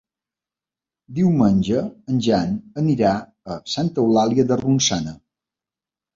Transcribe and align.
Diumenge 1.17 1.81
en 2.13 2.23
Jan 2.29 2.57
anirà 2.85 3.13
a 3.19 3.59
Santa 3.75 4.03
Eulàlia 4.07 4.49
de 4.55 4.61
Ronçana. 4.65 5.17